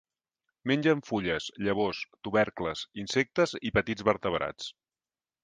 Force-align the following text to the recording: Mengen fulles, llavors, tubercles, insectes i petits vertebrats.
Mengen 0.69 1.03
fulles, 1.09 1.49
llavors, 1.67 1.99
tubercles, 2.29 2.83
insectes 3.03 3.55
i 3.71 3.75
petits 3.79 4.09
vertebrats. 4.11 4.73